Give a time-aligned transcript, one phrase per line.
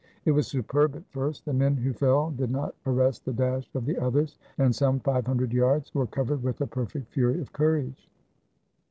[0.25, 3.85] It was superb at first; the men who fell did not arrest the dash of
[3.85, 8.09] the others, and some five hundred yards were covered with a perfect fury of courage.